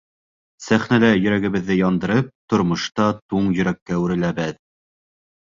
[0.67, 4.61] Сәхнәлә йөрәгебеҙҙе яндырып, тормошта туң йөрәккә әүереләбеҙ!